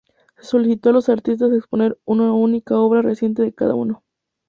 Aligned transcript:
Se 0.37 0.45
solicitó 0.47 0.89
a 0.89 0.93
los 0.93 1.09
artistas 1.09 1.51
exponer 1.51 1.95
una 2.05 2.33
única 2.33 2.75
obra 2.75 3.03
reciente 3.03 3.43
de 3.43 3.53
cada 3.53 3.75
uno. 3.75 4.03